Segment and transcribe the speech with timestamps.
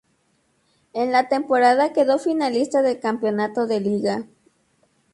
[0.93, 4.27] En la temporada quedó finalista del campeonato de liga.